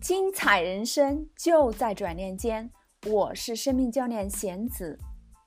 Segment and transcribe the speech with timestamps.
[0.00, 2.70] 精彩人生就在转念间。
[3.06, 4.98] 我是生命教练贤子。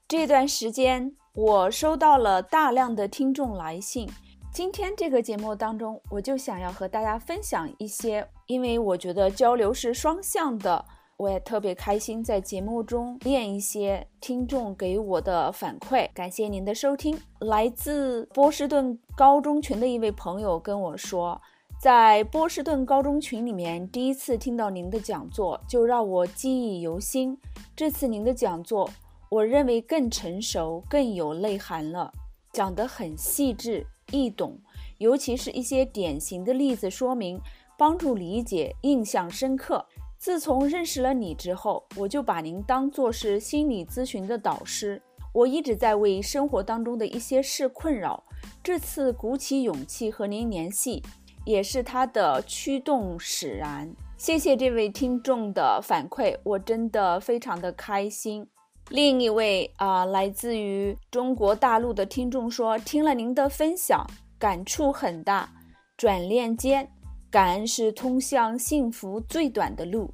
[0.08, 4.08] 这段时间，我收到了大量的听众来信。
[4.54, 10.86] 今天这个节目当中，我就想要和大家分享一些，因为我觉得交流是双向的。
[11.18, 16.08] 我也特别开心，在节目中念一些听众给我的反馈。
[16.14, 17.20] 感谢您的收听。
[17.40, 21.42] 来自波士顿高中群的一位朋友跟我说，
[21.80, 27.38] 在波士顿高中群里面第一次听到您的讲座，就让我记忆犹新。
[27.76, 28.90] 这次您的讲座，
[29.30, 32.14] 我认为更成熟、更有内涵了，
[32.54, 34.58] 讲得很细致易懂，
[34.98, 37.38] 尤其是一些典型的例子说明，
[37.78, 39.86] 帮助理解，印象深刻。
[40.18, 45.02] 自从认识了你之后，我就把您当作是心理咨询的导师。
[45.34, 48.24] 我一直在为生活当中的一些事困扰，
[48.64, 51.04] 这次鼓起勇气和您联系，
[51.46, 53.94] 也是他的驱动使然。
[54.18, 58.48] 谢谢这位听众的反馈，我真的非常的开心。
[58.90, 64.06] 另一位啊，来自于中国大陆的听众说，听了您的分享，
[64.38, 65.52] 感触很大。
[65.98, 66.90] 转念间。
[67.32, 70.14] 感恩是通向幸福最短的路，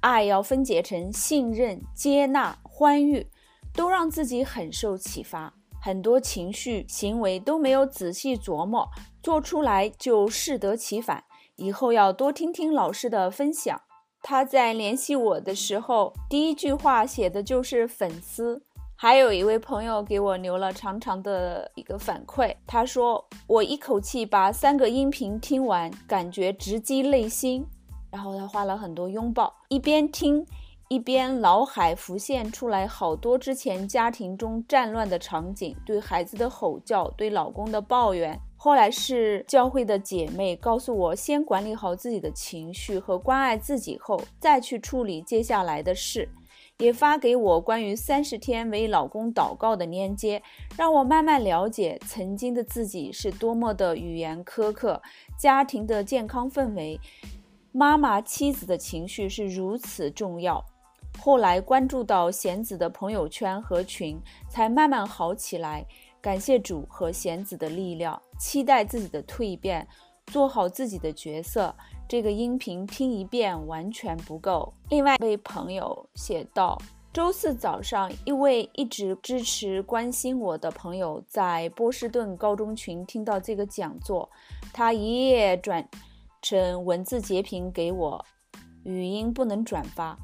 [0.00, 3.26] 爱要分解成信任、接纳、欢愉，
[3.74, 5.52] 都让自己很受启发。
[5.82, 8.88] 很多情绪、行为都没有仔细琢磨，
[9.26, 11.24] 做出来就适得其反。
[11.56, 13.82] 以后要多听听老师的分享。
[14.22, 18.62] 他在联系我的时候，第一句话写的就是粉丝。
[18.94, 27.66] 还有一位朋友给我留了长长的一个反馈，他说我一口气把三个音频听完，感觉直击内心。
[28.12, 30.46] 然后他画了很多拥抱，一边听
[30.86, 38.40] 一边脑海浮现出来好多之前家庭中战乱的场景，对孩子的吼叫，对老公的抱怨。
[38.66, 46.28] 后来是教会的姐妹告诉我，先管理好自己的情绪和关爱自己后，再去处理接下来的事。
[46.78, 50.42] 也发给我关于三十天为老公祷告的链接，
[50.76, 55.00] 让我慢慢了解曾经的自己是多么的语言苛刻，
[55.38, 56.98] 家庭的健康氛围，
[57.70, 60.60] 妈妈妻子的情绪是如此重要。
[61.20, 64.20] 后来关注到贤子的朋友圈和群，
[64.50, 65.86] 才慢慢好起来。
[66.20, 69.86] 感谢主和贤子的力量，期待自己的蜕变，
[70.26, 71.74] 做好自己的角色。
[72.08, 74.72] 这个音频听一遍完全不够。
[74.90, 76.80] 另外一位朋友写道：
[77.12, 84.28] 周四早上，一位一直支持关心我的朋友在波士顿高中群听到这个讲座，
[84.72, 85.88] 他一页转
[86.42, 88.24] 成文字截屏给我，
[88.84, 90.16] 语音不能转发。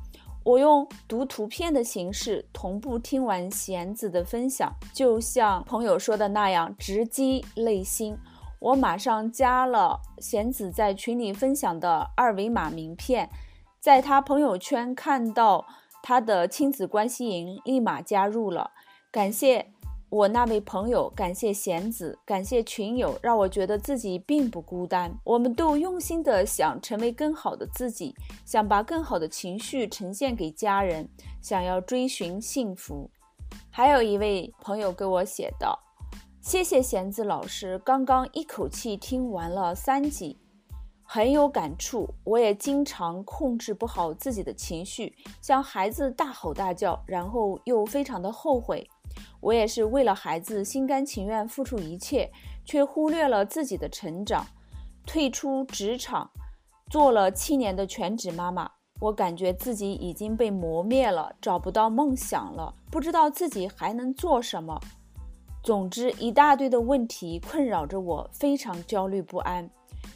[0.44, 8.16] 我用读图片的形式同步听完贤子的分享，就像朋友说的那样，直击内心。
[8.58, 13.30] 我马上加了贤子在群里分享的二维码名片，
[13.80, 15.66] 在他朋友圈看到
[16.02, 18.72] 他的亲子关系营，立马加入了。
[19.10, 19.72] 感谢
[20.12, 25.10] 我那位朋友，感谢贤子，感谢群友，让我觉得自己并不孤单。
[25.24, 28.14] 我们都用心的想成为更好的自己，
[28.44, 31.08] 想把更好的情绪呈现给家人，
[31.40, 33.10] 想要追寻幸福。
[33.70, 35.78] 还有一位朋友给我写道。
[36.42, 40.36] 谢谢贤子老师，刚刚一口气听完了三集，
[41.02, 42.06] 很有感触。
[42.24, 48.86] 我也经常控制不好自己的情绪，向孩子大吼大叫，然后又非常的后悔。
[49.40, 52.30] 我也是为了孩子心甘情愿付出一切，
[52.64, 54.46] 却忽略了自己的成长。
[55.04, 56.30] 退出职场，
[56.90, 58.70] 做了七年的全职妈妈，
[59.00, 64.80] 我感觉自己已经被磨灭了，找不到梦想了，不知道自己还能做什么。
[65.62, 69.68] 总之，一大堆的问题困扰着我，非常焦虑不安。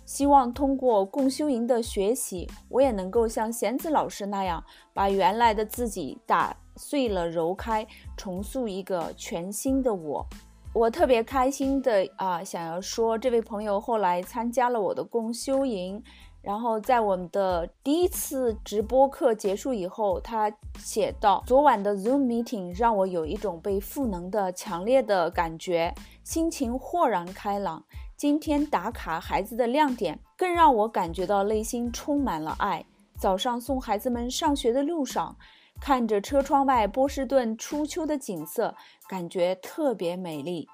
[0.04, 4.62] 希望通过共修营的学习，我也能够像贤子老师那样，
[4.92, 10.26] 把原来的自己打碎了揉开，重塑一个全新的我。
[10.72, 16.02] 我特别开心的啊，想要说，这位朋友后来参加了我的共修营。
[16.42, 27.82] 然后在我们的第一次直播课结束以后，他写道：“昨晚的 Zoom meeting 让我有一种被赋能的强烈的感觉，心情豁然开朗。
[28.16, 32.84] 今天打卡孩子的亮点，更让我感觉到内心充满了爱。
[33.18, 35.36] 早上送孩子们上学的路上，
[35.80, 38.74] 看着车窗外波士顿初秋的景色，
[39.08, 40.68] 感觉特别美丽。”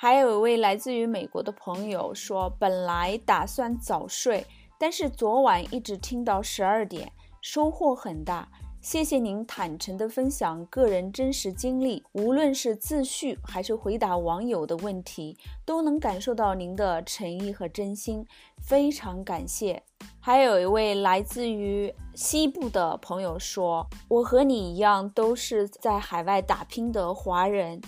[0.00, 4.46] 还有一位来自于美国的朋友说：“本来打算早睡。”
[4.78, 7.10] 但是昨晚一直听到十二点，
[7.40, 8.48] 收获很大。
[8.80, 15.36] 谢谢您坦诚的分享个人真实经历，无论是自叙还是回答网友的问题，
[15.66, 18.24] 都能感受到您的诚意和真心，
[18.62, 19.82] 非常感谢。
[20.20, 27.80] 还有一位来自于西部的朋友说：“我和你一样，都是在海外打拼的华人。”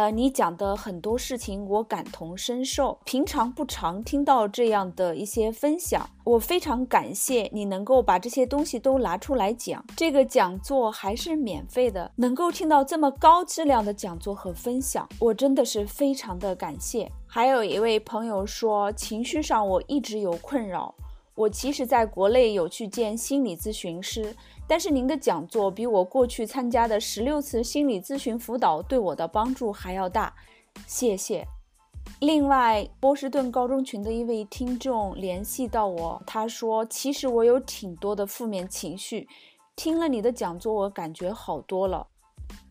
[0.00, 9.84] 呃，你讲的很多事情我感同身受，平常不常听到这样的一些分享，我非常感谢你能够把这些东西都拿出来讲。
[9.94, 17.12] 这个讲座还是免费的，能够听到这么高质量的讲座和分享，我真的是非常的感谢。
[17.26, 20.94] 还有一位朋友说，情绪上我一直有困扰。
[21.40, 24.36] 我其实在国内有去见心理咨询师，
[24.68, 30.34] 但是您的讲座比我过去参加的十六次心理咨询辅导对我的帮助还要大，
[30.86, 31.46] 谢谢。
[32.20, 39.26] 另外，波士顿高中群的一位听众联系到我，他说：“其实我有挺多的负面情绪，
[39.74, 42.06] 听了你的讲座，我感觉好多了。”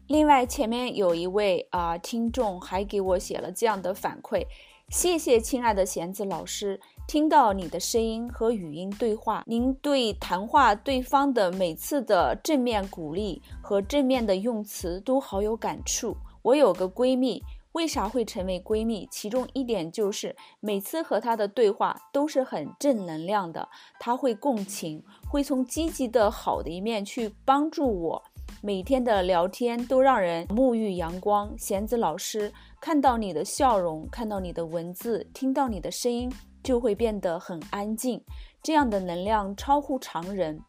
[0.06, 4.45] 另外，前面有一位啊听众还给我写了这样的反馈
[4.90, 16.16] ：“谢谢亲爱的贤子老师。”听到你的声音和语音对话，您对谈话对方的每次的正面鼓励和正面的用词都好有感触。
[16.44, 17.42] 我有个闺蜜，
[17.72, 19.08] 为啥会成为闺蜜？
[19.10, 23.68] 其中一点就是每次和她的对话都是很正能量的，
[24.00, 28.24] 她会共情，会从积极的好的一面去帮助我。
[28.62, 31.58] 每天的聊天都让人沐浴阳光。
[31.58, 32.52] 贤子老师，
[32.82, 36.32] 看到你的笑容，看到你的文字，听到你的声音。
[36.62, 38.22] 就会变得很安静，
[38.62, 40.60] 这样的能量超乎常人。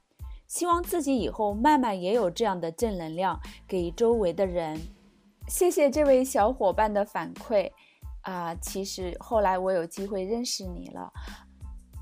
[0.47, 4.81] 希望自己以后慢慢也有这样的正能量给周围的人。
[5.49, 7.73] 谢谢这位小伙伴的反馈
[8.23, 8.55] 啊！
[8.55, 11.13] 其实后来我有机会认识你了，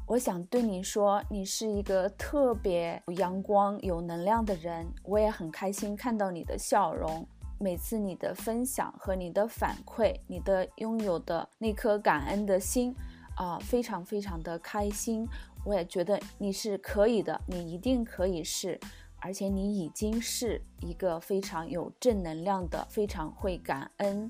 [0.08, 4.86] 我想对你说，你是一个特别有阳光、有能量的人。
[5.04, 7.28] 我也很开心看到你的笑容，
[7.60, 12.96] 每次你的分享和你的反馈，你的拥有的那颗感恩的心。
[13.36, 15.28] 啊，非常非常的开心，
[15.64, 18.80] 我也觉得你是可以的，你一定可以是，
[19.20, 24.28] 而且你已经是一个非常有正能量的，非常会感恩，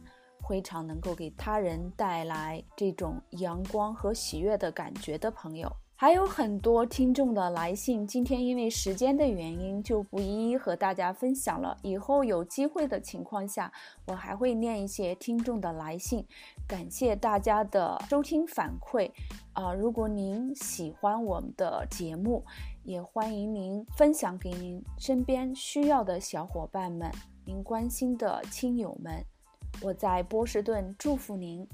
[0.49, 5.71] 非常能够给他人带来这种阳光和喜悦的感觉的朋友。
[6.01, 11.77] 还有很多听众的来信，今天因为时间的原因就不一一和大家分享了。
[11.83, 13.73] 以后有机会的情况下，
[14.07, 16.25] 我还会念一些听众的来信。
[16.69, 19.11] 感谢大家的收听反馈
[19.55, 19.75] 啊！
[19.75, 22.45] 如果您喜欢我们的节目，
[22.85, 27.11] 也欢迎您分享给您身边需要的小伙伴们，
[27.45, 29.25] 您关心的亲友们。
[29.81, 31.67] 我在波士顿祝福您。